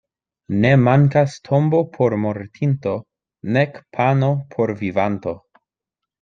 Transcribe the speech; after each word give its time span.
Ne 0.61 0.69
mankas 0.85 1.35
tombo 1.49 1.81
por 1.97 2.15
mortinto 2.23 2.95
nek 3.59 3.79
pano 3.99 4.33
por 4.57 4.75
vivanto. 4.83 5.37